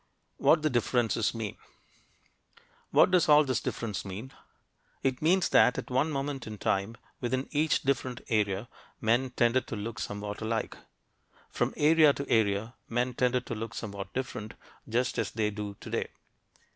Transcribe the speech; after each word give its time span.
WHAT 0.37 0.63
THE 0.63 0.69
DIFFERENCES 0.71 1.35
MEAN 1.35 1.57
What 2.89 3.11
does 3.11 3.29
all 3.29 3.43
this 3.43 3.59
difference 3.61 4.03
mean? 4.03 4.31
It 5.03 5.21
means 5.21 5.49
that, 5.49 5.77
at 5.77 5.91
one 5.91 6.09
moment 6.09 6.47
in 6.47 6.57
time, 6.57 6.97
within 7.19 7.47
each 7.51 7.83
different 7.83 8.21
area, 8.27 8.67
men 8.99 9.29
tended 9.29 9.67
to 9.67 9.75
look 9.75 9.99
somewhat 9.99 10.41
alike. 10.41 10.75
From 11.51 11.71
area 11.77 12.13
to 12.13 12.27
area, 12.27 12.73
men 12.89 13.13
tended 13.13 13.45
to 13.45 13.53
look 13.53 13.75
somewhat 13.75 14.11
different, 14.11 14.55
just 14.89 15.19
as 15.19 15.29
they 15.29 15.51
do 15.51 15.75
today. 15.79 16.07